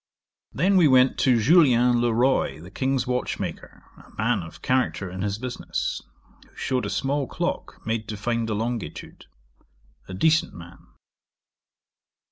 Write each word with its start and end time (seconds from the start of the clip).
'Then 0.51 0.77
we 0.77 0.87
went 0.87 1.19
to 1.19 1.39
Julien 1.39 2.01
Le 2.01 2.11
Roy, 2.11 2.59
the 2.59 2.71
King's 2.71 3.05
watch 3.05 3.39
maker, 3.39 3.83
a 4.03 4.09
man 4.15 4.41
of 4.41 4.63
character 4.63 5.11
in 5.11 5.21
his 5.21 5.37
business, 5.37 6.01
who 6.49 6.55
shewed 6.55 6.87
a 6.87 6.89
small 6.89 7.27
clock 7.27 7.79
made 7.85 8.07
to 8.07 8.17
find 8.17 8.49
the 8.49 8.55
longitude. 8.55 9.27
A 10.07 10.15
decent 10.15 10.55
man. 10.55 10.87